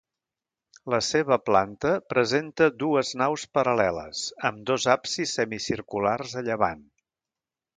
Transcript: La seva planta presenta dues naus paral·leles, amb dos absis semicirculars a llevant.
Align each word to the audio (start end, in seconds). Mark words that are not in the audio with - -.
La 0.93 0.99
seva 1.07 1.37
planta 1.49 1.91
presenta 2.13 2.69
dues 2.85 3.11
naus 3.23 3.43
paral·leles, 3.59 4.25
amb 4.51 4.65
dos 4.71 4.89
absis 4.95 5.37
semicirculars 5.41 6.35
a 6.43 6.45
llevant. 6.49 6.87